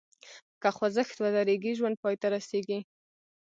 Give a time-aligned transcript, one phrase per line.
[0.61, 2.79] که خوځښت ودریږي، ژوند پای ته رسېږي.